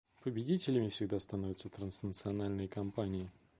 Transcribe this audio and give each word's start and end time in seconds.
Победителями 0.23 0.89
всегда 0.89 1.19
становятся 1.19 1.69
транснациональные 1.69 2.67
компании. 2.67 3.29